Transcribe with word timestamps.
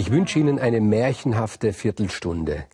Ich 0.00 0.10
wünsche 0.10 0.38
Ihnen 0.38 0.58
eine 0.58 0.80
märchenhafte 0.80 1.74
Viertelstunde. 1.74 2.64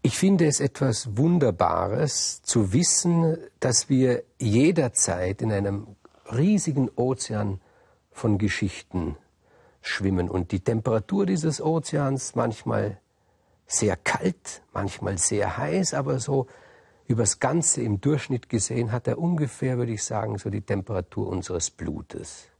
Ich 0.00 0.16
finde 0.16 0.46
es 0.46 0.60
etwas 0.60 1.16
Wunderbares 1.16 2.40
zu 2.42 2.72
wissen, 2.72 3.36
dass 3.58 3.88
wir 3.88 4.22
jederzeit 4.38 5.42
in 5.42 5.50
einem 5.50 5.96
riesigen 6.32 6.88
Ozean 6.94 7.60
von 8.12 8.38
Geschichten 8.38 9.16
schwimmen 9.80 10.30
und 10.30 10.52
die 10.52 10.60
Temperatur 10.60 11.26
dieses 11.26 11.60
Ozeans 11.60 12.36
manchmal 12.36 13.00
sehr 13.66 13.96
kalt, 13.96 14.62
manchmal 14.72 15.18
sehr 15.18 15.56
heiß, 15.56 15.94
aber 15.94 16.20
so 16.20 16.46
übers 17.08 17.40
Ganze 17.40 17.82
im 17.82 18.00
Durchschnitt 18.00 18.48
gesehen 18.48 18.92
hat 18.92 19.08
er 19.08 19.18
ungefähr, 19.18 19.78
würde 19.78 19.94
ich 19.94 20.04
sagen, 20.04 20.38
so 20.38 20.48
die 20.48 20.62
Temperatur 20.62 21.26
unseres 21.26 21.72
Blutes. 21.72 22.50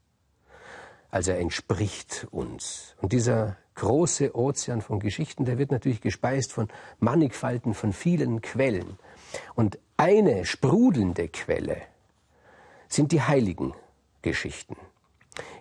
Also 1.11 1.33
er 1.33 1.39
entspricht 1.39 2.27
uns. 2.31 2.95
Und 3.01 3.13
dieser 3.13 3.57
große 3.75 4.35
Ozean 4.37 4.83
von 4.83 5.01
Geschichten, 5.01 5.45
der 5.45 5.59
wird 5.59 5.71
natürlich 5.71 6.01
gespeist 6.01 6.53
von 6.53 6.69
Mannigfalten, 6.99 7.75
von 7.75 7.93
vielen 7.93 8.43
Quellen. 8.43 8.99
Und 9.55 9.79
eine 9.97 10.45
sprudelnde 10.45 11.29
Quelle 11.29 11.83
sind 12.89 13.13
die 13.13 13.23
heiligen 13.23 13.75
Geschichten. 14.23 14.77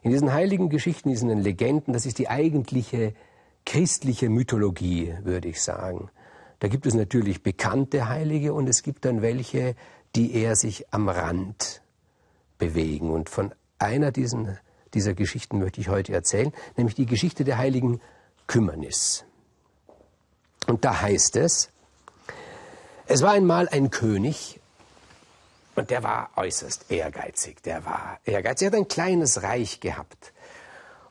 In 0.02 0.12
diesen 0.12 0.34
heiligen 0.34 0.70
Geschichten, 0.70 1.10
diesen 1.10 1.30
Legenden, 1.40 1.94
das 1.94 2.06
ist 2.06 2.18
die 2.18 2.30
eigentliche 2.30 3.14
christliche 3.66 4.30
Mythologie, 4.30 5.14
würde 5.24 5.50
ich 5.50 5.62
sagen. 5.62 6.10
Da 6.60 6.68
gibt 6.68 6.86
es 6.86 6.94
natürlich 6.94 7.44
bekannte 7.44 8.08
Heilige 8.10 8.54
und 8.54 8.68
es 8.68 8.82
gibt 8.82 9.06
dann 9.06 9.22
welche, 9.22 9.76
die 10.16 10.34
eher 10.34 10.56
sich 10.56 10.92
am 10.92 11.10
Rand 11.10 11.82
bewegen. 12.58 13.12
Und 13.12 13.30
von 13.30 13.54
einer 13.78 14.12
diesen, 14.12 14.58
dieser 14.94 15.14
Geschichten 15.14 15.60
möchte 15.60 15.82
ich 15.82 15.90
heute 15.90 16.14
erzählen, 16.14 16.54
nämlich 16.76 16.96
die 16.96 17.06
Geschichte 17.06 17.44
der 17.44 17.58
heiligen 17.58 18.02
Kümmernis. 18.48 19.26
Und 20.68 20.84
da 20.86 21.02
heißt 21.02 21.36
es, 21.38 21.70
es 23.06 23.22
war 23.22 23.32
einmal 23.32 23.70
ein 23.70 23.90
König 23.90 24.60
und 25.76 25.92
der 25.92 26.04
war 26.04 26.32
äußerst 26.36 26.92
ehrgeizig. 26.92 27.62
Der 27.62 27.86
war 27.86 28.20
ehrgeizig. 28.26 28.66
Er 28.66 28.72
hat 28.72 28.78
ein 28.78 28.88
kleines 28.88 29.44
Reich 29.44 29.80
gehabt. 29.80 30.34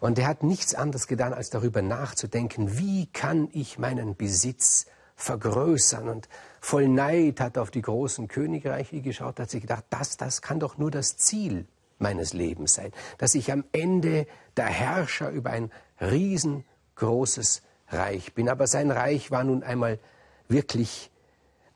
Und 0.00 0.18
er 0.18 0.26
hat 0.26 0.42
nichts 0.42 0.74
anderes 0.74 1.06
getan, 1.06 1.32
als 1.32 1.50
darüber 1.50 1.82
nachzudenken, 1.82 2.76
wie 2.76 3.06
kann 3.06 3.48
ich 3.52 3.78
meinen 3.78 4.16
Besitz 4.16 4.86
vergrößern. 5.14 6.08
Und 6.08 6.28
voll 6.60 6.88
Neid 6.88 7.40
hat 7.40 7.58
auf 7.58 7.70
die 7.70 7.80
großen 7.80 8.28
Königreiche 8.28 9.00
geschaut, 9.00 9.38
hat 9.38 9.50
sich 9.50 9.62
gedacht, 9.62 9.84
das, 9.90 10.16
das 10.16 10.42
kann 10.42 10.60
doch 10.60 10.78
nur 10.78 10.90
das 10.90 11.16
Ziel 11.16 11.66
meines 11.98 12.32
Lebens 12.32 12.74
sein, 12.74 12.92
dass 13.18 13.34
ich 13.34 13.52
am 13.52 13.64
Ende 13.72 14.26
der 14.56 14.66
Herrscher 14.66 15.30
über 15.30 15.50
ein 15.50 15.70
riesengroßes 16.00 17.62
Reich 17.88 18.34
bin. 18.34 18.48
Aber 18.48 18.66
sein 18.66 18.90
Reich 18.90 19.30
war 19.30 19.44
nun 19.44 19.62
einmal 19.62 19.98
wirklich 20.48 21.10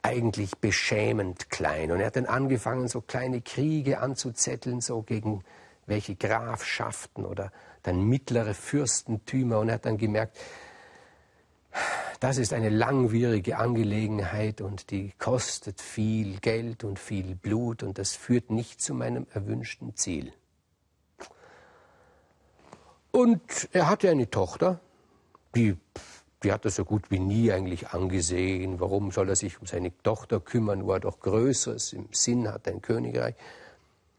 eigentlich 0.02 0.58
beschämend 0.58 1.50
klein. 1.50 1.91
Und 1.91 2.00
er 2.00 2.06
hat 2.06 2.16
dann 2.16 2.26
angefangen, 2.26 2.88
so 2.88 3.00
kleine 3.00 3.41
Kriege 3.41 4.00
anzuzetteln, 4.00 4.80
so 4.80 5.02
gegen 5.02 5.44
welche 5.86 6.14
Grafschaften 6.14 7.24
oder 7.24 7.52
dann 7.82 8.02
mittlere 8.04 8.54
Fürstentümer. 8.54 9.58
Und 9.58 9.68
er 9.68 9.74
hat 9.74 9.86
dann 9.86 9.98
gemerkt, 9.98 10.38
das 12.20 12.36
ist 12.36 12.52
eine 12.52 12.68
langwierige 12.68 13.56
Angelegenheit 13.56 14.60
und 14.60 14.90
die 14.90 15.12
kostet 15.18 15.80
viel 15.80 16.38
Geld 16.40 16.84
und 16.84 16.98
viel 16.98 17.34
Blut 17.34 17.82
und 17.82 17.96
das 17.96 18.14
führt 18.14 18.50
nicht 18.50 18.82
zu 18.82 18.92
meinem 18.92 19.26
erwünschten 19.32 19.96
Ziel. 19.96 20.30
Und 23.10 23.41
er 23.72 23.88
hatte 23.88 24.10
eine 24.10 24.28
Tochter, 24.28 24.80
die, 25.54 25.78
die 26.42 26.52
hat 26.52 26.66
er 26.66 26.70
so 26.70 26.84
gut 26.84 27.10
wie 27.10 27.18
nie 27.18 27.52
eigentlich 27.52 27.88
angesehen. 27.88 28.80
Warum 28.80 29.12
soll 29.12 29.30
er 29.30 29.36
sich 29.36 29.58
um 29.58 29.66
seine 29.66 29.91
Tochter 30.02 30.41
kümmern, 30.41 30.84
wo 30.84 30.92
er 30.92 31.00
doch 31.00 31.20
Größeres 31.20 31.94
im 31.94 32.08
Sinn 32.12 32.52
hat, 32.52 32.69
ein 32.69 32.82
Königreich? 32.82 33.34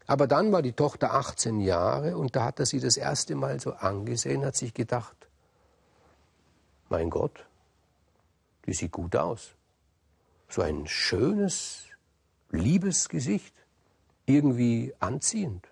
Aber 0.08 0.26
dann 0.26 0.52
war 0.52 0.64
die 0.64 0.74
Tochter 0.74 1.14
18 1.14 1.62
Jahre 1.62 2.18
und 2.18 2.36
da 2.36 2.46
hat 2.46 2.60
er 2.60 2.66
sie 2.66 2.80
das 2.80 2.98
erste 2.98 3.36
Mal 3.36 3.60
so 3.60 3.74
angesehen, 3.74 4.44
hat 4.44 4.56
sich 4.56 4.74
gedacht, 4.74 5.16
mein 6.90 7.12
Gott, 7.12 7.46
die 8.66 8.74
sieht 8.74 8.92
gut 8.92 9.16
aus. 9.16 9.56
So 10.50 10.62
ein 10.62 10.88
schönes, 10.88 11.86
liebes 12.50 13.10
Gesicht, 13.10 13.56
irgendwie 14.26 14.94
anziehend. 15.00 15.68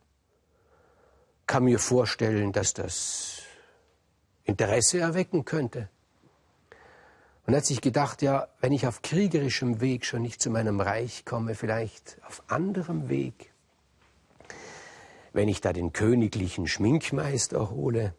Kann 1.48 1.64
mir 1.64 1.80
vorstellen, 1.80 2.52
dass 2.52 2.74
das 2.74 3.42
Interesse 4.44 5.00
erwecken 5.00 5.46
könnte. 5.46 5.90
Und 7.46 7.56
hat 7.56 7.66
sich 7.66 7.82
gedacht, 7.82 8.22
ja, 8.22 8.48
wenn 8.62 8.72
ich 8.72 8.86
auf 8.86 9.02
kriegerischem 9.02 9.82
Weg 9.82 10.06
schon 10.06 10.22
nicht 10.22 10.42
zu 10.42 10.52
meinem 10.52 10.80
Reich 10.80 11.26
komme, 11.26 11.56
vielleicht 11.56 12.18
auf 12.28 12.44
anderem 12.48 13.10
Weg. 13.10 13.52
Wenn 15.34 15.48
ich 15.48 15.62
da 15.62 15.74
den 15.74 15.94
königlichen 15.94 16.68
Schminkmeister 16.68 17.72
hole, 17.72 18.14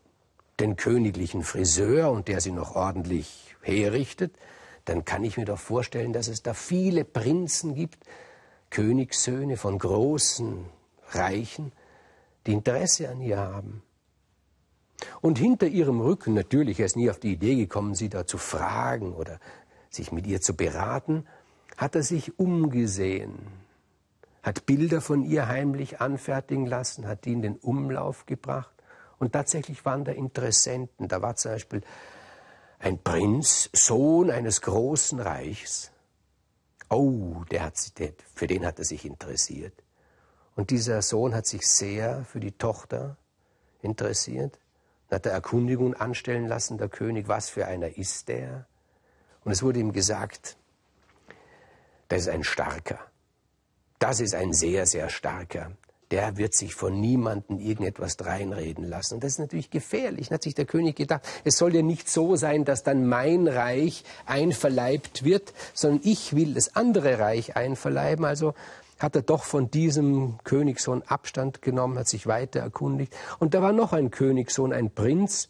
den 0.58 0.76
königlichen 0.76 1.42
Friseur 1.42 2.10
und 2.10 2.28
der 2.28 2.40
sie 2.40 2.52
noch 2.52 2.74
ordentlich 2.74 3.54
herrichtet, 3.62 4.34
dann 4.84 5.04
kann 5.04 5.24
ich 5.24 5.36
mir 5.36 5.44
doch 5.44 5.58
vorstellen, 5.58 6.12
dass 6.12 6.28
es 6.28 6.42
da 6.42 6.54
viele 6.54 7.04
Prinzen 7.04 7.74
gibt, 7.74 8.04
Königssöhne 8.70 9.56
von 9.56 9.78
großen 9.78 10.64
Reichen, 11.10 11.72
die 12.46 12.52
Interesse 12.52 13.08
an 13.08 13.20
ihr 13.20 13.38
haben. 13.38 13.82
Und 15.20 15.38
hinter 15.38 15.66
ihrem 15.66 16.00
Rücken, 16.00 16.34
natürlich, 16.34 16.78
er 16.80 16.86
ist 16.86 16.96
nie 16.96 17.10
auf 17.10 17.18
die 17.18 17.32
Idee 17.32 17.56
gekommen, 17.56 17.94
sie 17.94 18.08
da 18.08 18.26
zu 18.26 18.38
fragen 18.38 19.12
oder 19.12 19.38
sich 19.90 20.12
mit 20.12 20.26
ihr 20.26 20.40
zu 20.40 20.54
beraten, 20.54 21.26
hat 21.76 21.94
er 21.94 22.02
sich 22.02 22.38
umgesehen, 22.38 23.38
hat 24.42 24.66
Bilder 24.66 25.00
von 25.00 25.22
ihr 25.24 25.48
heimlich 25.48 26.00
anfertigen 26.00 26.66
lassen, 26.66 27.06
hat 27.06 27.24
die 27.24 27.32
in 27.32 27.42
den 27.42 27.56
Umlauf 27.56 28.26
gebracht. 28.26 28.74
Und 29.18 29.32
tatsächlich 29.32 29.84
waren 29.84 30.04
da 30.04 30.12
Interessenten. 30.12 31.08
Da 31.08 31.20
war 31.20 31.36
zum 31.36 31.52
Beispiel 31.52 31.82
ein 32.80 32.98
Prinz, 32.98 33.68
Sohn 33.72 34.30
eines 34.30 34.62
großen 34.62 35.20
Reichs. 35.20 35.92
Oh, 36.88 37.44
der 37.50 37.62
hat, 37.62 37.98
der, 37.98 38.14
für 38.34 38.46
den 38.46 38.66
hat 38.66 38.78
er 38.78 38.84
sich 38.84 39.04
interessiert. 39.04 39.74
Und 40.56 40.70
dieser 40.70 41.02
Sohn 41.02 41.34
hat 41.34 41.46
sich 41.46 41.68
sehr 41.68 42.24
für 42.24 42.40
die 42.40 42.52
Tochter 42.52 43.16
interessiert. 43.82 44.58
Dann 45.08 45.16
hat 45.18 45.26
er 45.26 45.32
Erkundigungen 45.32 45.94
anstellen 45.94 46.48
lassen, 46.48 46.78
der 46.78 46.88
König, 46.88 47.28
was 47.28 47.50
für 47.50 47.66
einer 47.66 47.96
ist 47.96 48.28
der? 48.28 48.66
Und 49.44 49.52
es 49.52 49.62
wurde 49.62 49.78
ihm 49.78 49.92
gesagt, 49.92 50.56
das 52.08 52.22
ist 52.22 52.28
ein 52.28 52.44
starker. 52.44 52.98
Das 53.98 54.20
ist 54.20 54.34
ein 54.34 54.52
sehr, 54.52 54.86
sehr 54.86 55.10
starker 55.10 55.76
der 56.10 56.36
wird 56.36 56.54
sich 56.54 56.74
von 56.74 57.00
niemandem 57.00 57.58
irgendetwas 57.58 58.16
dreinreden 58.16 58.84
lassen. 58.84 59.14
Und 59.14 59.24
das 59.24 59.32
ist 59.32 59.38
natürlich 59.38 59.70
gefährlich. 59.70 60.28
Dann 60.28 60.36
hat 60.36 60.42
sich 60.42 60.54
der 60.54 60.64
König 60.64 60.96
gedacht, 60.96 61.22
es 61.44 61.56
soll 61.56 61.74
ja 61.74 61.82
nicht 61.82 62.08
so 62.08 62.36
sein, 62.36 62.64
dass 62.64 62.82
dann 62.82 63.06
mein 63.06 63.46
Reich 63.46 64.04
einverleibt 64.26 65.24
wird, 65.24 65.52
sondern 65.72 66.00
ich 66.04 66.34
will 66.34 66.54
das 66.54 66.74
andere 66.74 67.18
Reich 67.18 67.56
einverleiben. 67.56 68.24
Also 68.24 68.54
hat 68.98 69.16
er 69.16 69.22
doch 69.22 69.44
von 69.44 69.70
diesem 69.70 70.38
Königssohn 70.44 71.02
Abstand 71.02 71.62
genommen, 71.62 71.98
hat 71.98 72.08
sich 72.08 72.26
weiter 72.26 72.60
erkundigt. 72.60 73.14
Und 73.38 73.54
da 73.54 73.62
war 73.62 73.72
noch 73.72 73.92
ein 73.92 74.10
Königssohn, 74.10 74.72
ein 74.72 74.90
Prinz, 74.90 75.48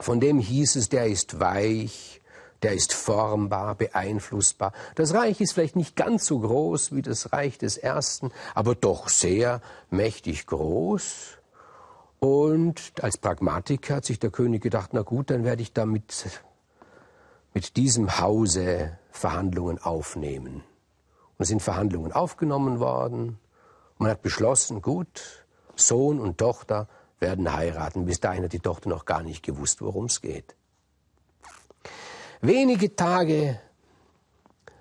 von 0.00 0.20
dem 0.20 0.38
hieß 0.38 0.76
es, 0.76 0.88
der 0.88 1.06
ist 1.06 1.38
weich, 1.38 2.21
der 2.62 2.74
ist 2.74 2.92
formbar, 2.92 3.74
beeinflussbar. 3.74 4.72
Das 4.94 5.14
Reich 5.14 5.40
ist 5.40 5.52
vielleicht 5.52 5.76
nicht 5.76 5.96
ganz 5.96 6.26
so 6.26 6.38
groß 6.38 6.94
wie 6.94 7.02
das 7.02 7.32
Reich 7.32 7.58
des 7.58 7.76
Ersten, 7.76 8.30
aber 8.54 8.74
doch 8.74 9.08
sehr 9.08 9.60
mächtig 9.90 10.46
groß. 10.46 11.38
Und 12.20 12.92
als 13.02 13.18
Pragmatiker 13.18 13.96
hat 13.96 14.04
sich 14.04 14.20
der 14.20 14.30
König 14.30 14.62
gedacht, 14.62 14.90
na 14.92 15.02
gut, 15.02 15.30
dann 15.30 15.44
werde 15.44 15.62
ich 15.62 15.72
damit 15.72 16.40
mit 17.52 17.76
diesem 17.76 18.20
Hause 18.20 18.96
Verhandlungen 19.10 19.78
aufnehmen. 19.78 20.62
Und 21.36 21.42
es 21.42 21.48
sind 21.48 21.62
Verhandlungen 21.62 22.12
aufgenommen 22.12 22.78
worden. 22.78 23.38
Man 23.98 24.10
hat 24.10 24.22
beschlossen, 24.22 24.82
gut, 24.82 25.44
Sohn 25.74 26.20
und 26.20 26.38
Tochter 26.38 26.88
werden 27.18 27.52
heiraten. 27.52 28.04
Bis 28.04 28.20
dahin 28.20 28.44
hat 28.44 28.52
die 28.52 28.60
Tochter 28.60 28.88
noch 28.88 29.04
gar 29.04 29.22
nicht 29.22 29.42
gewusst, 29.42 29.82
worum 29.82 30.04
es 30.04 30.20
geht. 30.20 30.54
Wenige 32.44 32.96
Tage 32.96 33.60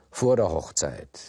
vor 0.09 0.35
der 0.35 0.49
Hochzeit 0.49 1.19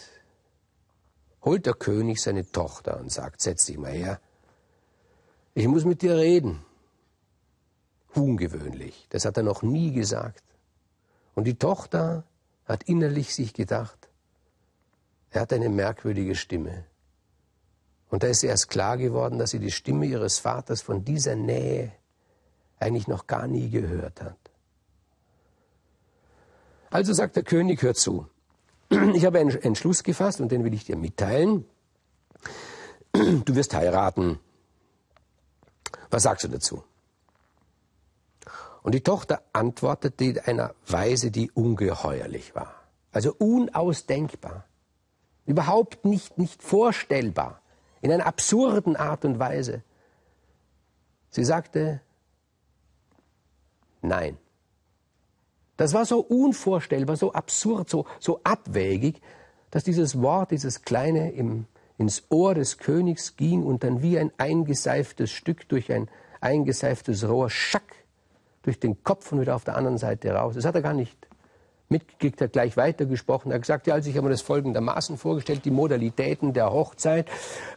holt 1.43 1.67
der 1.67 1.75
König 1.75 2.19
seine 2.19 2.51
Tochter 2.51 2.99
und 2.99 3.11
sagt, 3.11 3.39
setz 3.39 3.65
dich 3.65 3.77
mal 3.77 3.91
her, 3.91 4.19
ich 5.53 5.67
muss 5.67 5.85
mit 5.85 6.01
dir 6.01 6.17
reden. 6.17 6.65
Ungewöhnlich, 8.15 9.05
das 9.09 9.25
hat 9.25 9.37
er 9.37 9.43
noch 9.43 9.61
nie 9.61 9.91
gesagt. 9.91 10.43
Und 11.35 11.43
die 11.43 11.59
Tochter 11.59 12.23
hat 12.65 12.81
innerlich 12.81 13.35
sich 13.35 13.53
gedacht, 13.53 14.09
er 15.29 15.41
hat 15.41 15.53
eine 15.53 15.69
merkwürdige 15.69 16.33
Stimme. 16.33 16.85
Und 18.09 18.23
da 18.23 18.27
ist 18.27 18.41
erst 18.41 18.69
klar 18.69 18.97
geworden, 18.97 19.37
dass 19.37 19.51
sie 19.51 19.59
die 19.59 19.69
Stimme 19.69 20.07
ihres 20.07 20.39
Vaters 20.39 20.81
von 20.81 21.05
dieser 21.05 21.35
Nähe 21.35 21.91
eigentlich 22.79 23.07
noch 23.07 23.27
gar 23.27 23.45
nie 23.45 23.69
gehört 23.69 24.19
hat. 24.19 24.42
Also 26.93 27.11
sagt 27.11 27.35
der 27.35 27.43
König, 27.43 27.81
hör 27.81 27.95
zu. 27.95 28.27
Ich 29.15 29.25
habe 29.25 29.39
einen 29.39 29.49
Entschluss 29.49 30.03
gefasst 30.03 30.39
und 30.39 30.51
den 30.51 30.63
will 30.63 30.75
ich 30.75 30.85
dir 30.85 30.95
mitteilen. 30.95 31.65
Du 33.11 33.55
wirst 33.55 33.73
heiraten. 33.73 34.39
Was 36.11 36.23
sagst 36.23 36.43
du 36.43 36.49
dazu? 36.49 36.83
Und 38.83 38.93
die 38.93 39.01
Tochter 39.01 39.41
antwortete 39.53 40.23
in 40.25 40.39
einer 40.39 40.75
Weise, 40.85 41.31
die 41.31 41.49
ungeheuerlich 41.49 42.53
war. 42.53 42.75
Also 43.11 43.33
unausdenkbar. 43.39 44.65
Überhaupt 45.47 46.05
nicht, 46.05 46.37
nicht 46.37 46.61
vorstellbar. 46.61 47.59
In 48.01 48.11
einer 48.11 48.27
absurden 48.27 48.95
Art 48.95 49.25
und 49.25 49.39
Weise. 49.39 49.81
Sie 51.31 51.43
sagte, 51.43 52.01
nein. 54.03 54.37
Das 55.77 55.93
war 55.93 56.05
so 56.05 56.19
unvorstellbar, 56.19 57.15
so 57.15 57.33
absurd, 57.33 57.89
so, 57.89 58.05
so 58.19 58.39
abwägig, 58.43 59.21
dass 59.71 59.83
dieses 59.83 60.21
Wort, 60.21 60.51
dieses 60.51 60.83
kleine 60.83 61.31
im, 61.31 61.65
ins 61.97 62.23
Ohr 62.29 62.53
des 62.53 62.77
Königs 62.77 63.35
ging 63.35 63.63
und 63.63 63.83
dann 63.83 64.01
wie 64.01 64.19
ein 64.19 64.31
eingeseiftes 64.37 65.31
Stück 65.31 65.67
durch 65.69 65.91
ein 65.91 66.09
eingeseiftes 66.41 67.27
Rohr 67.27 67.49
schack 67.49 67.95
durch 68.61 68.79
den 68.79 69.03
Kopf 69.03 69.31
und 69.31 69.41
wieder 69.41 69.55
auf 69.55 69.63
der 69.63 69.75
anderen 69.75 69.97
Seite 69.97 70.31
raus. 70.31 70.55
Das 70.55 70.65
hat 70.65 70.75
er 70.75 70.81
gar 70.81 70.93
nicht 70.93 71.27
mitgekriegt, 71.89 72.41
hat 72.41 72.53
gleich 72.53 72.77
weitergesprochen. 72.77 73.51
Er 73.51 73.55
hat 73.55 73.61
gesagt, 73.61 73.87
ja, 73.87 73.93
also 73.93 74.09
ich 74.09 74.15
habe 74.15 74.25
mir 74.25 74.31
das 74.31 74.41
folgendermaßen 74.41 75.17
vorgestellt, 75.17 75.65
die 75.65 75.71
Modalitäten 75.71 76.53
der 76.53 76.71
Hochzeit. 76.71 77.29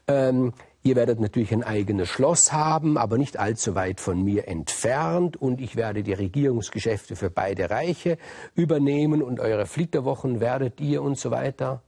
Ähm, 0.06 0.52
Ihr 0.87 0.94
werdet 0.94 1.19
natürlich 1.19 1.53
ein 1.53 1.65
eigenes 1.65 2.09
Schloss 2.09 2.53
haben, 2.53 2.97
aber 2.97 3.19
nicht 3.19 3.41
allzu 3.41 3.75
weit 3.75 3.99
von 3.99 4.23
mir 4.23 4.47
entfernt. 4.47 5.37
Und 5.37 5.61
ich 5.61 5.75
werde 5.75 6.05
die 6.05 6.12
Regierungsgeschäfte 6.12 7.17
für 7.17 7.29
beide 7.29 7.71
Reiche 7.71 8.19
übernehmen 8.55 9.21
und 9.21 9.41
eure 9.41 9.67
Flitterwochen 9.67 10.38
werdet 10.38 10.81
ihr 10.81 11.03
und 11.03 11.19
so 11.19 11.33
weiter. 11.33 11.83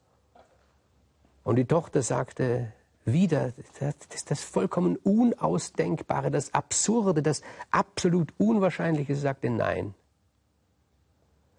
Und 1.45 1.55
die 1.55 1.65
Tochter 1.65 2.03
sagte 2.03 2.73
wieder, 3.05 3.53
das 3.79 3.95
ist 4.13 4.33
das 4.33 4.43
vollkommen 4.43 4.97
Unausdenkbare, 4.97 6.33
das 6.33 6.53
Absurde, 6.53 7.23
das 7.23 7.43
absolut 7.71 8.35
Unwahrscheinliche. 8.37 9.15
Sie 9.15 9.21
sagte 9.21 9.49
nein. 9.49 9.95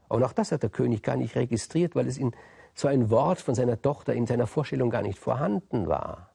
Und 0.09 0.23
auch 0.23 0.33
das 0.33 0.51
hat 0.51 0.63
der 0.63 0.71
König 0.71 1.03
gar 1.03 1.15
nicht 1.15 1.37
registriert, 1.37 1.95
weil 1.95 2.09
es 2.09 2.17
in 2.17 2.35
so 2.73 2.89
ein 2.89 3.09
Wort 3.09 3.39
von 3.39 3.55
seiner 3.55 3.81
Tochter 3.81 4.13
in 4.13 4.27
seiner 4.27 4.45
Vorstellung 4.45 4.89
gar 4.89 5.03
nicht 5.03 5.19
vorhanden 5.19 5.87
war. 5.87 6.28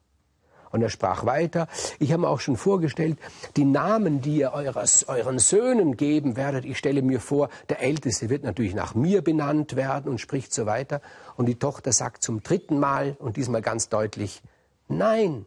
Und 0.71 0.81
er 0.81 0.89
sprach 0.89 1.25
weiter, 1.25 1.67
ich 1.99 2.11
habe 2.11 2.21
mir 2.21 2.29
auch 2.29 2.39
schon 2.39 2.57
vorgestellt, 2.57 3.17
die 3.55 3.65
Namen, 3.65 4.21
die 4.21 4.37
ihr 4.37 4.53
eures, 4.53 5.07
euren 5.07 5.39
Söhnen 5.39 5.95
geben 5.95 6.35
werdet, 6.35 6.65
ich 6.65 6.77
stelle 6.77 7.01
mir 7.01 7.19
vor, 7.19 7.49
der 7.69 7.81
Älteste 7.81 8.29
wird 8.29 8.43
natürlich 8.43 8.75
nach 8.75 8.95
mir 8.95 9.21
benannt 9.21 9.75
werden 9.75 10.09
und 10.09 10.19
spricht 10.19 10.53
so 10.53 10.65
weiter. 10.65 11.01
Und 11.37 11.45
die 11.45 11.55
Tochter 11.55 11.91
sagt 11.91 12.23
zum 12.23 12.43
dritten 12.43 12.79
Mal 12.79 13.15
und 13.19 13.37
diesmal 13.37 13.61
ganz 13.61 13.89
deutlich, 13.89 14.41
nein. 14.87 15.45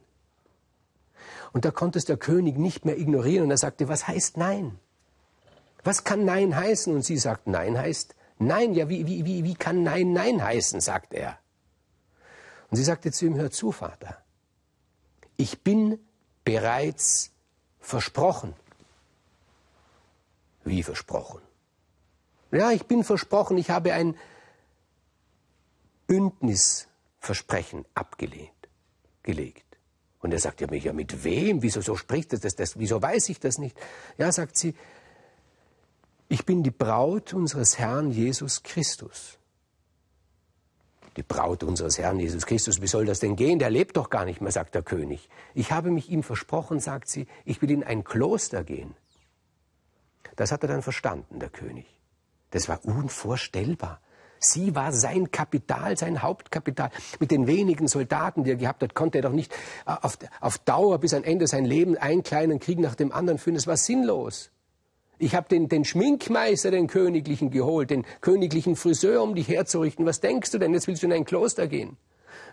Und 1.52 1.64
da 1.64 1.70
konnte 1.70 1.98
es 1.98 2.04
der 2.04 2.16
König 2.16 2.58
nicht 2.58 2.84
mehr 2.84 2.98
ignorieren 2.98 3.44
und 3.44 3.50
er 3.50 3.58
sagte, 3.58 3.88
was 3.88 4.06
heißt 4.06 4.36
nein? 4.36 4.78
Was 5.84 6.04
kann 6.04 6.24
nein 6.24 6.54
heißen? 6.54 6.94
Und 6.94 7.02
sie 7.02 7.18
sagt, 7.18 7.46
nein 7.46 7.78
heißt 7.78 8.14
nein. 8.38 8.74
Ja, 8.74 8.88
wie, 8.88 9.06
wie, 9.06 9.24
wie, 9.24 9.44
wie 9.44 9.54
kann 9.54 9.82
nein 9.82 10.12
nein 10.12 10.42
heißen, 10.42 10.80
sagt 10.80 11.14
er. 11.14 11.38
Und 12.70 12.76
sie 12.76 12.84
sagte 12.84 13.12
zu 13.12 13.26
ihm, 13.26 13.36
hör 13.36 13.50
zu, 13.50 13.72
Vater 13.72 14.18
ich 15.38 15.62
bin 15.62 15.98
bereits 16.44 17.30
versprochen. 17.80 18.54
Wie 20.64 20.82
versprochen? 20.82 21.40
Ja, 22.50 22.70
ich 22.72 22.84
bin 22.84 23.04
versprochen, 23.04 23.56
ich 23.56 23.70
habe 23.70 23.94
ein 23.94 24.14
Bündnisversprechen 26.06 27.86
abgelehnt, 27.94 28.50
gelegt. 29.22 29.64
Und 30.20 30.32
er 30.32 30.40
sagt 30.40 30.60
ja, 30.60 30.70
ja 30.72 30.92
mit 30.92 31.24
wem? 31.24 31.62
Wieso 31.62 31.80
so 31.80 31.96
spricht 31.96 32.32
das, 32.32 32.40
das, 32.40 32.56
das? 32.56 32.78
Wieso 32.78 33.00
weiß 33.00 33.28
ich 33.28 33.38
das 33.38 33.58
nicht? 33.58 33.78
Ja, 34.18 34.32
sagt 34.32 34.56
sie, 34.56 34.74
ich 36.28 36.44
bin 36.44 36.62
die 36.62 36.70
Braut 36.70 37.32
unseres 37.32 37.78
Herrn 37.78 38.10
Jesus 38.10 38.62
Christus 38.62 39.38
die 41.18 41.24
Braut 41.24 41.64
unseres 41.64 41.98
Herrn 41.98 42.20
Jesus 42.20 42.46
Christus, 42.46 42.80
wie 42.80 42.86
soll 42.86 43.04
das 43.04 43.18
denn 43.18 43.34
gehen? 43.34 43.58
Der 43.58 43.70
lebt 43.70 43.96
doch 43.96 44.08
gar 44.08 44.24
nicht 44.24 44.40
mehr, 44.40 44.52
sagt 44.52 44.76
der 44.76 44.82
König. 44.82 45.28
Ich 45.52 45.72
habe 45.72 45.90
mich 45.90 46.10
ihm 46.10 46.22
versprochen, 46.22 46.78
sagt 46.78 47.08
sie, 47.08 47.26
ich 47.44 47.60
will 47.60 47.72
in 47.72 47.82
ein 47.82 48.04
Kloster 48.04 48.62
gehen. 48.62 48.94
Das 50.36 50.52
hat 50.52 50.62
er 50.62 50.68
dann 50.68 50.82
verstanden, 50.82 51.40
der 51.40 51.50
König. 51.50 51.86
Das 52.50 52.68
war 52.68 52.84
unvorstellbar. 52.84 54.00
Sie 54.38 54.76
war 54.76 54.92
sein 54.92 55.32
Kapital, 55.32 55.98
sein 55.98 56.22
Hauptkapital. 56.22 56.90
Mit 57.18 57.32
den 57.32 57.48
wenigen 57.48 57.88
Soldaten, 57.88 58.44
die 58.44 58.50
er 58.52 58.56
gehabt 58.56 58.84
hat, 58.84 58.94
konnte 58.94 59.18
er 59.18 59.22
doch 59.22 59.32
nicht 59.32 59.52
auf, 59.84 60.18
auf 60.40 60.58
Dauer 60.58 60.98
bis 60.98 61.14
an 61.14 61.24
Ende 61.24 61.48
sein 61.48 61.64
Leben 61.64 61.96
einen 61.96 62.22
kleinen 62.22 62.60
Krieg 62.60 62.78
nach 62.78 62.94
dem 62.94 63.10
anderen 63.10 63.40
führen. 63.40 63.56
Das 63.56 63.66
war 63.66 63.76
sinnlos. 63.76 64.52
Ich 65.18 65.34
habe 65.34 65.48
den, 65.48 65.68
den 65.68 65.84
Schminkmeister, 65.84 66.70
den 66.70 66.86
Königlichen, 66.86 67.50
geholt, 67.50 67.90
den 67.90 68.06
königlichen 68.20 68.76
Friseur, 68.76 69.22
um 69.22 69.34
dich 69.34 69.48
herzurichten. 69.48 70.06
Was 70.06 70.20
denkst 70.20 70.52
du 70.52 70.58
denn? 70.58 70.72
Jetzt 70.72 70.86
willst 70.86 71.02
du 71.02 71.06
in 71.06 71.12
ein 71.12 71.24
Kloster 71.24 71.66
gehen. 71.66 71.96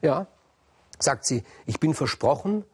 Ja, 0.02 0.28
sagt 1.00 1.26
sie, 1.26 1.44
ich 1.66 1.80
bin 1.80 1.94
versprochen 1.94 2.66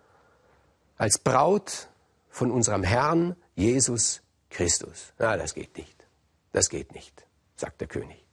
als 0.98 1.18
Braut 1.18 1.90
von 2.30 2.52
unserem 2.52 2.84
Herrn 2.84 3.36
Jesus 3.56 4.22
Christus. 4.50 5.14
Na, 5.18 5.36
das 5.36 5.54
geht 5.54 5.78
nicht. 5.78 6.08
Das 6.54 6.70
geht 6.70 6.94
nicht, 6.94 7.26
sagt 7.56 7.82
der 7.82 7.88
König. 7.88 8.26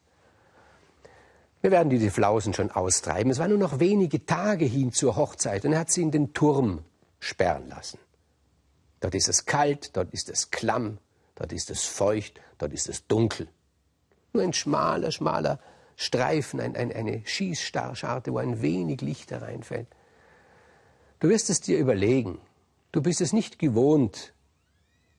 Wir 1.60 1.72
werden 1.72 1.90
diese 1.90 2.10
Flausen 2.10 2.54
schon 2.54 2.70
austreiben. 2.70 3.32
Es 3.32 3.38
waren 3.38 3.50
nur 3.50 3.58
noch 3.58 3.80
wenige 3.80 4.24
Tage 4.24 4.64
hin 4.64 4.92
zur 4.92 5.16
Hochzeit 5.16 5.64
und 5.64 5.72
er 5.72 5.80
hat 5.80 5.90
sie 5.90 6.02
in 6.02 6.12
den 6.12 6.32
Turm 6.32 6.84
sperren 7.18 7.68
lassen. 7.68 7.98
Dort 9.00 9.14
ist 9.14 9.28
es 9.28 9.44
kalt, 9.44 9.96
dort 9.96 10.12
ist 10.12 10.28
es 10.28 10.50
klamm, 10.50 10.98
dort 11.38 11.52
ist 11.52 11.70
es 11.70 11.84
feucht, 11.84 12.40
dort 12.58 12.72
ist 12.72 12.88
es 12.88 13.06
dunkel. 13.06 13.48
Nur 14.32 14.42
ein 14.42 14.52
schmaler, 14.52 15.12
schmaler 15.12 15.60
Streifen, 15.96 16.60
ein, 16.60 16.76
ein, 16.76 16.92
eine 16.92 17.22
Schießscharte, 17.24 18.32
wo 18.32 18.38
ein 18.38 18.60
wenig 18.60 19.00
Licht 19.00 19.30
hereinfällt. 19.30 19.88
Du 21.20 21.28
wirst 21.28 21.48
es 21.50 21.60
dir 21.60 21.78
überlegen. 21.78 22.40
Du 22.92 23.02
bist 23.02 23.20
es 23.20 23.32
nicht 23.32 23.58
gewohnt, 23.58 24.32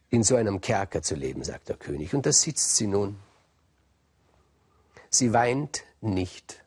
in 0.10 0.24
so 0.24 0.36
einem 0.36 0.60
Kerker 0.62 1.01
zu 1.01 1.16
leben, 1.16 1.44
sagt 1.44 1.69
der 1.69 1.77
König. 1.77 2.13
Und 2.13 2.25
da 2.25 2.31
sitzt 2.31 2.75
sie 2.75 2.88
nun. 2.88 3.18
Sie 5.09 5.33
weint 5.33 5.83
nicht. 6.02 6.64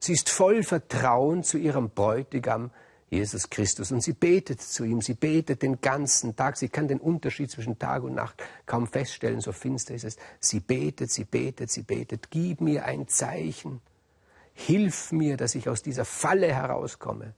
Sie 0.00 0.12
ist 0.12 0.30
voll 0.30 0.62
Vertrauen 0.62 1.42
zu 1.42 1.58
ihrem 1.58 1.90
Bräutigam, 1.90 2.70
Jesus 3.10 3.48
Christus. 3.48 3.90
Und 3.92 4.02
sie 4.02 4.12
betet 4.12 4.60
zu 4.60 4.84
ihm, 4.84 5.00
sie 5.00 5.14
betet 5.14 5.62
den 5.62 5.80
ganzen 5.80 6.36
Tag. 6.36 6.56
Sie 6.56 6.68
kann 6.68 6.88
den 6.88 7.00
Unterschied 7.00 7.50
zwischen 7.50 7.78
Tag 7.78 8.02
und 8.02 8.14
Nacht 8.14 8.42
kaum 8.66 8.86
feststellen, 8.86 9.40
so 9.40 9.52
finster 9.52 9.94
ist 9.94 10.04
es. 10.04 10.16
Sie 10.40 10.60
betet, 10.60 11.10
sie 11.10 11.24
betet, 11.24 11.70
sie 11.70 11.82
betet. 11.82 12.30
Gib 12.30 12.60
mir 12.60 12.84
ein 12.84 13.08
Zeichen. 13.08 13.80
Hilf 14.52 15.12
mir, 15.12 15.36
dass 15.36 15.54
ich 15.54 15.68
aus 15.68 15.82
dieser 15.82 16.04
Falle 16.04 16.52
herauskomme. 16.52 17.34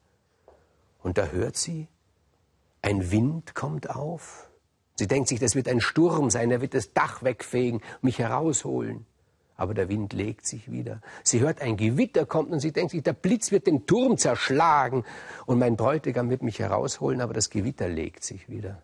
Und 1.03 1.19
da 1.19 1.27
hört 1.27 1.57
sie, 1.57 1.89
ein 2.83 3.11
Wind 3.11 3.55
kommt 3.55 3.91
auf. 3.91 4.51
Sie 4.97 5.07
denkt 5.07 5.29
sich, 5.29 5.39
das 5.39 5.55
wird 5.55 5.69
ein 5.69 5.81
Sturm 5.81 6.31
sein, 6.31 6.51
er 6.51 6.61
wird 6.61 6.75
das 6.75 6.93
Dach 6.93 7.23
wegfegen, 7.23 7.81
mich 8.03 8.19
herausholen 8.19 9.07
aber 9.61 9.75
der 9.75 9.91
Wind 9.91 10.15
legt 10.15 10.47
sich 10.47 10.71
wieder. 10.71 11.03
Sie 11.23 11.41
hört 11.41 11.61
ein 11.61 11.77
Gewitter 11.77 12.25
kommt 12.25 12.51
und 12.51 12.61
sie 12.61 12.73
denkt 12.73 12.93
sich, 12.93 13.03
der 13.03 13.13
Blitz 13.13 13.51
wird 13.51 13.67
den 13.67 13.87
Turm 13.87 14.17
zerschlagen 14.17 15.05
und 15.45 15.59
mein 15.59 15.77
Bräutigam 15.77 16.31
wird 16.31 16.43
mich 16.43 16.61
herausholen, 16.61 17.21
aber 17.21 17.35
das 17.35 17.51
Gewitter 17.51 17.87
legt 17.87 18.25
sich 18.25 18.49
wieder. 18.49 18.83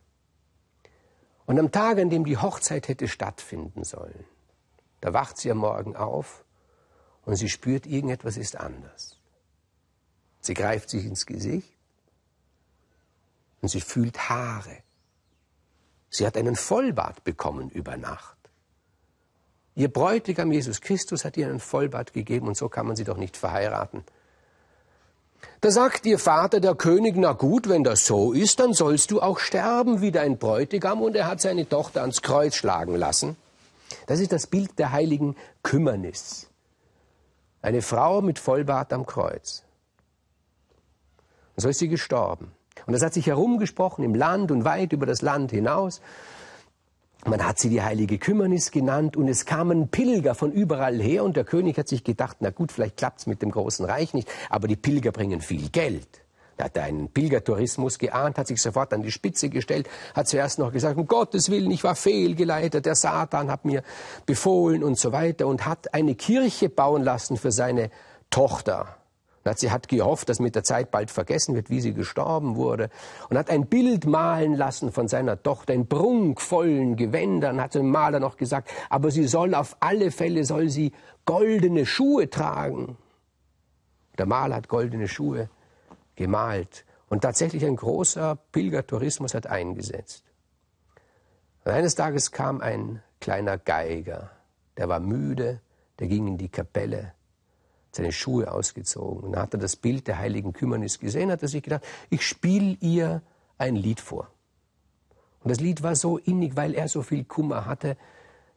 Und 1.46 1.58
am 1.58 1.72
Tag, 1.72 1.96
an 1.98 2.10
dem 2.10 2.26
die 2.26 2.36
Hochzeit 2.36 2.88
hätte 2.88 3.08
stattfinden 3.08 3.84
sollen, 3.84 4.26
da 5.00 5.14
wacht 5.14 5.38
sie 5.38 5.50
am 5.50 5.58
Morgen 5.58 5.96
auf 5.96 6.44
und 7.24 7.36
sie 7.36 7.48
spürt, 7.48 7.86
irgendetwas 7.86 8.36
ist 8.36 8.60
anders. 8.60 9.18
Sie 10.42 10.52
greift 10.52 10.90
sich 10.90 11.06
ins 11.06 11.24
Gesicht 11.24 11.72
und 13.62 13.68
sie 13.68 13.80
fühlt 13.80 14.28
Haare. 14.28 14.76
Sie 16.10 16.26
hat 16.26 16.36
einen 16.36 16.54
Vollbart 16.54 17.24
bekommen 17.24 17.70
über 17.70 17.96
Nacht. 17.96 18.35
Ihr 19.76 19.92
Bräutigam 19.92 20.50
Jesus 20.50 20.80
Christus 20.80 21.24
hat 21.24 21.36
ihr 21.36 21.46
einen 21.46 21.60
Vollbart 21.60 22.14
gegeben 22.14 22.48
und 22.48 22.56
so 22.56 22.68
kann 22.70 22.86
man 22.86 22.96
sie 22.96 23.04
doch 23.04 23.18
nicht 23.18 23.36
verheiraten. 23.36 24.04
Da 25.60 25.70
sagt 25.70 26.06
ihr 26.06 26.18
Vater, 26.18 26.60
der 26.60 26.74
König, 26.74 27.14
na 27.16 27.32
gut, 27.32 27.68
wenn 27.68 27.84
das 27.84 28.06
so 28.06 28.32
ist, 28.32 28.58
dann 28.58 28.72
sollst 28.72 29.10
du 29.10 29.20
auch 29.20 29.38
sterben 29.38 30.00
wie 30.00 30.10
dein 30.10 30.38
Bräutigam 30.38 31.02
und 31.02 31.14
er 31.14 31.26
hat 31.26 31.42
seine 31.42 31.68
Tochter 31.68 32.00
ans 32.00 32.22
Kreuz 32.22 32.54
schlagen 32.54 32.96
lassen. 32.96 33.36
Das 34.06 34.18
ist 34.18 34.32
das 34.32 34.46
Bild 34.46 34.78
der 34.78 34.92
heiligen 34.92 35.36
Kümmernis. 35.62 36.48
Eine 37.60 37.82
Frau 37.82 38.22
mit 38.22 38.38
Vollbart 38.38 38.94
am 38.94 39.04
Kreuz. 39.04 39.62
Und 41.54 41.62
so 41.62 41.68
ist 41.68 41.78
sie 41.78 41.88
gestorben. 41.88 42.52
Und 42.86 42.92
das 42.94 43.02
hat 43.02 43.12
sich 43.12 43.26
herumgesprochen 43.26 44.04
im 44.04 44.14
Land 44.14 44.50
und 44.50 44.64
weit 44.64 44.92
über 44.92 45.04
das 45.04 45.20
Land 45.20 45.50
hinaus. 45.50 46.00
Man 47.28 47.44
hat 47.44 47.58
sie 47.58 47.70
die 47.70 47.82
heilige 47.82 48.18
Kümmernis 48.18 48.70
genannt 48.70 49.16
und 49.16 49.26
es 49.26 49.44
kamen 49.46 49.88
Pilger 49.88 50.36
von 50.36 50.52
überall 50.52 51.02
her 51.02 51.24
und 51.24 51.36
der 51.36 51.42
König 51.42 51.76
hat 51.76 51.88
sich 51.88 52.04
gedacht, 52.04 52.36
na 52.38 52.50
gut, 52.50 52.70
vielleicht 52.70 52.96
klappt's 52.98 53.26
mit 53.26 53.42
dem 53.42 53.50
großen 53.50 53.84
Reich 53.84 54.14
nicht, 54.14 54.30
aber 54.48 54.68
die 54.68 54.76
Pilger 54.76 55.10
bringen 55.10 55.40
viel 55.40 55.68
Geld. 55.70 56.06
Er 56.56 56.66
hat 56.66 56.78
einen 56.78 57.08
Pilgertourismus 57.08 57.98
geahnt, 57.98 58.38
hat 58.38 58.46
sich 58.46 58.62
sofort 58.62 58.92
an 58.92 59.02
die 59.02 59.10
Spitze 59.10 59.48
gestellt, 59.48 59.88
hat 60.14 60.28
zuerst 60.28 60.60
noch 60.60 60.72
gesagt, 60.72 60.96
um 60.98 61.08
Gottes 61.08 61.50
Willen, 61.50 61.72
ich 61.72 61.82
war 61.82 61.96
fehlgeleitet, 61.96 62.86
der 62.86 62.94
Satan 62.94 63.50
hat 63.50 63.64
mir 63.64 63.82
befohlen 64.24 64.84
und 64.84 64.96
so 64.96 65.10
weiter 65.10 65.48
und 65.48 65.66
hat 65.66 65.94
eine 65.94 66.14
Kirche 66.14 66.68
bauen 66.68 67.02
lassen 67.02 67.36
für 67.36 67.50
seine 67.50 67.90
Tochter. 68.30 68.96
Sie 69.54 69.70
hat 69.70 69.88
gehofft, 69.88 70.28
dass 70.28 70.40
mit 70.40 70.54
der 70.54 70.64
Zeit 70.64 70.90
bald 70.90 71.10
vergessen 71.10 71.54
wird, 71.54 71.70
wie 71.70 71.80
sie 71.80 71.94
gestorben 71.94 72.56
wurde. 72.56 72.90
Und 73.30 73.38
hat 73.38 73.48
ein 73.48 73.66
Bild 73.66 74.06
malen 74.06 74.54
lassen 74.54 74.92
von 74.92 75.08
seiner 75.08 75.42
Tochter 75.42 75.72
in 75.72 75.86
prunkvollen 75.86 76.96
Gewändern, 76.96 77.60
hat 77.60 77.74
dem 77.74 77.90
Maler 77.90 78.20
noch 78.20 78.36
gesagt, 78.36 78.70
aber 78.90 79.10
sie 79.10 79.24
soll 79.24 79.54
auf 79.54 79.76
alle 79.80 80.10
Fälle, 80.10 80.44
soll 80.44 80.68
sie 80.68 80.92
goldene 81.24 81.86
Schuhe 81.86 82.28
tragen. 82.28 82.98
Der 84.18 84.26
Maler 84.26 84.56
hat 84.56 84.68
goldene 84.68 85.08
Schuhe 85.08 85.48
gemalt. 86.16 86.84
Und 87.08 87.20
tatsächlich 87.20 87.64
ein 87.64 87.76
großer 87.76 88.36
Pilgertourismus 88.50 89.34
hat 89.34 89.46
eingesetzt. 89.46 90.24
Und 91.64 91.72
eines 91.72 91.94
Tages 91.94 92.32
kam 92.32 92.60
ein 92.60 93.02
kleiner 93.20 93.58
Geiger, 93.58 94.30
der 94.76 94.88
war 94.88 95.00
müde, 95.00 95.60
der 95.98 96.08
ging 96.08 96.26
in 96.26 96.36
die 96.36 96.48
Kapelle 96.48 97.15
seine 97.96 98.12
Schuhe 98.12 98.50
ausgezogen. 98.50 99.24
Und 99.24 99.32
dann 99.32 99.42
hat 99.42 99.54
er 99.54 99.60
das 99.60 99.76
Bild 99.76 100.06
der 100.06 100.18
heiligen 100.18 100.52
Kümmernis 100.52 100.98
gesehen, 100.98 101.30
hat 101.30 101.42
er 101.42 101.48
sich 101.48 101.62
gedacht, 101.62 101.84
ich 102.10 102.26
spiele 102.26 102.76
ihr 102.80 103.22
ein 103.58 103.76
Lied 103.76 104.00
vor. 104.00 104.30
Und 105.40 105.50
das 105.50 105.60
Lied 105.60 105.82
war 105.82 105.94
so 105.94 106.18
innig, 106.18 106.56
weil 106.56 106.74
er 106.74 106.88
so 106.88 107.02
viel 107.02 107.24
Kummer 107.24 107.66
hatte, 107.66 107.96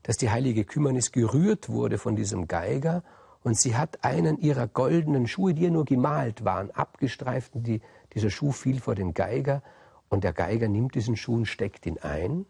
dass 0.03 0.17
die 0.17 0.29
heilige 0.29 0.65
Kümmernis 0.65 1.11
gerührt 1.11 1.69
wurde 1.69 1.97
von 1.97 2.15
diesem 2.15 2.47
Geiger. 2.47 3.03
Und 3.43 3.57
sie 3.57 3.75
hat 3.75 4.03
einen 4.03 4.39
ihrer 4.39 4.67
goldenen 4.67 5.27
Schuhe, 5.27 5.53
die 5.53 5.63
ja 5.63 5.69
nur 5.69 5.85
gemalt 5.85 6.45
waren, 6.45 6.71
abgestreift. 6.71 7.55
Und 7.55 7.67
die, 7.67 7.81
dieser 8.13 8.29
Schuh 8.29 8.51
fiel 8.51 8.79
vor 8.79 8.95
den 8.95 9.13
Geiger. 9.13 9.61
Und 10.09 10.23
der 10.23 10.33
Geiger 10.33 10.67
nimmt 10.67 10.95
diesen 10.95 11.15
Schuh 11.15 11.35
und 11.35 11.45
steckt 11.45 11.85
ihn 11.85 11.99
ein 11.99 12.45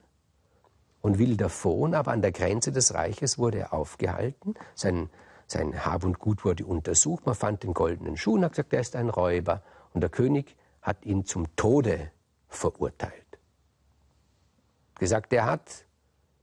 und 1.02 1.20
will 1.20 1.38
davon, 1.38 1.94
aber 1.94 2.12
an 2.12 2.22
der 2.22 2.32
Grenze 2.32 2.72
des 2.72 2.94
Reiches 2.94 3.38
wurde 3.38 3.60
er 3.60 3.74
aufgehalten, 3.74 4.56
sein 4.76 5.10
sein 5.52 5.86
Hab 5.86 6.04
und 6.04 6.20
Gut 6.20 6.46
wurde 6.46 6.66
untersucht, 6.66 7.26
man 7.26 7.36
fand 7.36 7.64
den 7.64 7.74
goldenen 7.74 8.18
Schuh 8.18 8.36
und 8.36 8.44
hat 8.44 8.52
gesagt, 8.52 8.74
er 8.74 8.82
ist 8.82 8.96
ein 8.96 9.10
Räuber. 9.10 9.64
Und 9.94 10.02
der 10.02 10.10
König 10.10 10.56
hat 10.82 11.06
ihn 11.06 11.26
zum 11.26 11.56
Tode 11.56 12.12
verurteilt. 12.48 13.40
Gesagt, 14.96 15.34
er 15.34 15.46
hat 15.46 15.86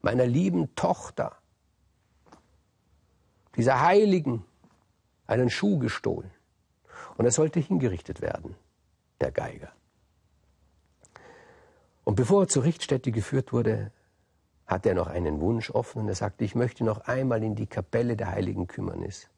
meiner 0.03 0.27
lieben 0.27 0.75
Tochter, 0.75 1.37
dieser 3.57 3.81
Heiligen, 3.81 4.45
einen 5.27 5.51
Schuh 5.51 5.79
gestohlen. 5.79 6.31
Und 7.17 7.25
er 7.25 7.31
sollte 7.31 7.61
hingerichtet 7.61 8.21
werden, 8.21 8.55
der 9.21 9.33
Geiger. 9.33 9.73
Und 12.05 12.15
bevor 12.15 12.43
er 12.43 12.49
zur 12.49 12.65
Richtstätte 12.65 13.11
geführt 13.11 13.53
wurde, 13.53 13.91
hatte 14.67 14.89
er 14.91 14.95
noch 14.95 15.07
einen 15.07 15.41
Wunsch 15.41 15.71
offen 15.71 16.03
und 16.03 16.09
er 16.09 16.15
sagte, 16.15 16.45
ich 16.45 16.55
möchte 16.55 16.85
noch 16.85 17.01
einmal 17.03 17.43
in 17.43 17.55
die 17.55 17.67
Kapelle 17.67 18.17
der 18.17 18.31
heiligen 18.31 18.67
Kümmernis. 18.67 19.29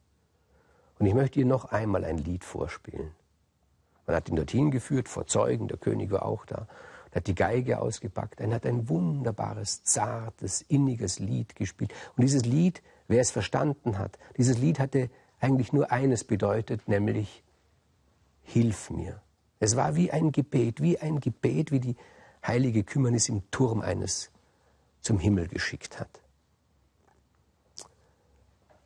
Und 0.98 1.06
ich 1.06 1.14
möchte 1.14 1.40
ihr 1.40 1.46
noch 1.46 1.66
einmal 1.66 2.04
ein 2.04 2.18
Lied 2.18 2.44
vorspielen. 2.44 3.10
Man 4.06 4.16
hat 4.16 4.28
ihn 4.28 4.36
dorthin 4.36 4.70
geführt, 4.70 5.08
vor 5.08 5.26
Zeugen, 5.26 5.68
der 5.68 5.76
König 5.76 6.10
war 6.10 6.24
auch 6.24 6.46
da, 6.46 6.66
und 7.06 7.14
hat 7.14 7.26
die 7.26 7.34
Geige 7.34 7.80
ausgepackt. 7.80 8.40
Er 8.40 8.50
hat 8.50 8.64
ein 8.64 8.88
wunderbares, 8.88 9.84
zartes, 9.84 10.62
inniges 10.62 11.18
Lied 11.18 11.54
gespielt. 11.56 11.92
Und 12.16 12.22
dieses 12.22 12.44
Lied, 12.44 12.82
wer 13.06 13.20
es 13.20 13.30
verstanden 13.30 13.98
hat, 13.98 14.18
dieses 14.38 14.58
Lied 14.58 14.78
hatte 14.78 15.10
eigentlich 15.40 15.72
nur 15.72 15.92
eines 15.92 16.24
bedeutet, 16.24 16.88
nämlich 16.88 17.44
Hilf 18.42 18.88
mir. 18.88 19.20
Es 19.60 19.76
war 19.76 19.94
wie 19.94 20.10
ein 20.10 20.32
Gebet, 20.32 20.80
wie 20.80 20.98
ein 20.98 21.20
Gebet, 21.20 21.70
wie 21.70 21.80
die 21.80 21.96
heilige 22.46 22.82
Kümmernis 22.82 23.28
im 23.28 23.42
Turm 23.50 23.82
eines 23.82 24.30
zum 25.00 25.18
Himmel 25.18 25.48
geschickt 25.48 25.98
hat. 26.00 26.20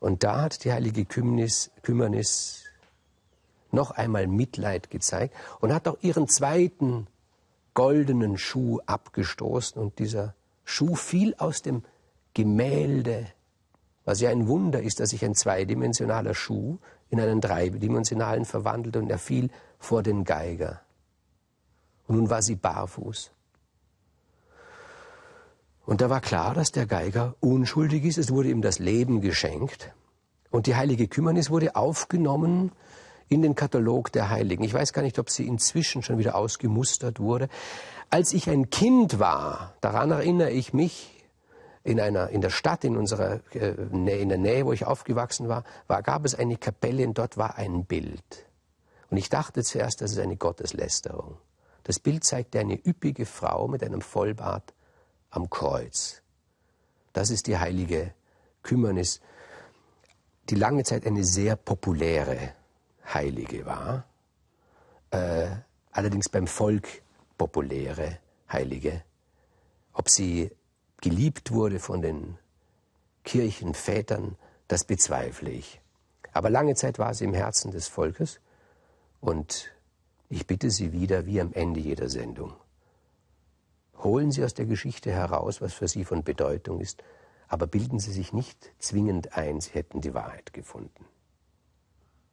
Und 0.00 0.25
da 0.25 0.42
hat 0.42 0.64
die 0.64 0.73
heilige 0.73 1.04
Kümmernis, 1.04 1.71
Kümmernis 1.83 2.64
noch 3.71 3.92
einmal 3.92 4.26
Mitleid 4.26 4.90
gezeigt 4.90 5.35
und 5.61 5.73
hat 5.73 5.88
auch 5.88 5.97
ihren 6.02 6.28
zweiten 6.28 7.07
goldenen 7.75 8.37
Schuh 8.37 8.81
abgestoßen 8.87 9.81
und 9.81 9.99
dieser 9.99 10.35
Schuh 10.64 10.95
fiel 10.95 11.35
aus 11.38 11.62
dem 11.62 11.85
Gemälde, 12.35 13.26
was 14.04 14.21
ja 14.21 14.31
ein 14.31 14.49
Wunder 14.49 14.83
ist, 14.83 15.00
dass 15.00 15.11
sich 15.11 15.25
ein 15.25 15.35
zweidimensionaler 15.35 16.35
Schuh 16.35 16.78
in 17.09 17.21
einen 17.21 17.40
dreidimensionalen 17.40 18.45
verwandelt 18.45 18.97
und 18.97 19.11
er 19.11 19.19
fiel 19.19 19.50
vor 19.78 20.02
den 20.02 20.25
Geiger. 20.25 20.81
Und 22.07 22.16
nun 22.16 22.31
war 22.31 22.42
sie 22.42 22.57
barfuß. 22.57 23.31
Und 25.84 26.00
da 26.00 26.10
war 26.10 26.20
klar, 26.20 26.54
dass 26.54 26.72
der 26.72 26.86
Geiger 26.86 27.34
unschuldig 27.40 28.04
ist. 28.04 28.18
Es 28.18 28.30
wurde 28.30 28.50
ihm 28.50 28.62
das 28.62 28.78
Leben 28.78 29.20
geschenkt. 29.20 29.92
Und 30.50 30.66
die 30.66 30.76
heilige 30.76 31.08
Kümmernis 31.08 31.50
wurde 31.50 31.74
aufgenommen 31.74 32.72
in 33.28 33.42
den 33.42 33.54
Katalog 33.54 34.12
der 34.12 34.30
Heiligen. 34.30 34.62
Ich 34.62 34.74
weiß 34.74 34.92
gar 34.92 35.02
nicht, 35.02 35.18
ob 35.18 35.30
sie 35.30 35.46
inzwischen 35.46 36.02
schon 36.02 36.18
wieder 36.18 36.34
ausgemustert 36.34 37.18
wurde. 37.18 37.48
Als 38.10 38.32
ich 38.32 38.48
ein 38.48 38.68
Kind 38.70 39.18
war, 39.18 39.74
daran 39.80 40.10
erinnere 40.10 40.50
ich 40.50 40.72
mich, 40.74 41.18
in 41.84 42.00
einer, 42.00 42.28
in 42.28 42.40
der 42.40 42.50
Stadt, 42.50 42.84
in 42.84 42.96
unserer, 42.96 43.40
äh, 43.54 43.70
in 43.70 44.28
der 44.28 44.38
Nähe, 44.38 44.64
wo 44.64 44.72
ich 44.72 44.84
aufgewachsen 44.84 45.48
war, 45.48 45.64
war, 45.88 46.02
gab 46.02 46.24
es 46.24 46.34
eine 46.34 46.56
Kapelle 46.56 47.06
und 47.06 47.18
dort 47.18 47.36
war 47.36 47.56
ein 47.56 47.84
Bild. 47.86 48.46
Und 49.10 49.16
ich 49.16 49.28
dachte 49.28 49.64
zuerst, 49.64 50.00
das 50.00 50.12
ist 50.12 50.18
eine 50.18 50.36
Gotteslästerung. 50.36 51.38
Das 51.82 51.98
Bild 51.98 52.22
zeigte 52.22 52.60
eine 52.60 52.78
üppige 52.86 53.26
Frau 53.26 53.66
mit 53.66 53.82
einem 53.82 54.00
Vollbart 54.00 54.74
am 55.32 55.50
Kreuz. 55.50 56.22
Das 57.12 57.30
ist 57.30 57.48
die 57.48 57.58
heilige 57.58 58.14
Kümmernis, 58.62 59.20
die 60.48 60.54
lange 60.54 60.84
Zeit 60.84 61.06
eine 61.06 61.24
sehr 61.24 61.56
populäre 61.56 62.54
Heilige 63.04 63.66
war, 63.66 64.04
äh, 65.10 65.48
allerdings 65.90 66.28
beim 66.28 66.46
Volk 66.46 67.02
populäre 67.36 68.18
Heilige. 68.50 69.02
Ob 69.92 70.08
sie 70.08 70.50
geliebt 71.00 71.50
wurde 71.50 71.80
von 71.80 72.00
den 72.00 72.38
Kirchenvätern, 73.24 74.36
das 74.68 74.84
bezweifle 74.84 75.50
ich. 75.50 75.80
Aber 76.32 76.48
lange 76.48 76.74
Zeit 76.74 76.98
war 76.98 77.14
sie 77.14 77.24
im 77.24 77.34
Herzen 77.34 77.72
des 77.72 77.88
Volkes 77.88 78.40
und 79.20 79.70
ich 80.28 80.46
bitte 80.46 80.70
Sie 80.70 80.92
wieder, 80.92 81.26
wie 81.26 81.42
am 81.42 81.52
Ende 81.52 81.78
jeder 81.80 82.08
Sendung. 82.08 82.54
Holen 84.02 84.32
Sie 84.32 84.44
aus 84.44 84.54
der 84.54 84.66
Geschichte 84.66 85.12
heraus, 85.12 85.61
was 85.61 85.75
für 85.75 85.87
Sie 85.87 86.04
von 86.04 86.25
Bedeutung 86.25 86.80
ist, 86.80 87.04
aber 87.47 87.66
bilden 87.66 88.00
Sie 88.00 88.12
sich 88.12 88.32
nicht 88.32 88.73
zwingend 88.78 89.37
ein, 89.37 89.61
Sie 89.61 89.71
hätten 89.73 90.00
die 90.00 90.14
Wahrheit 90.14 90.52
gefunden. 90.52 91.04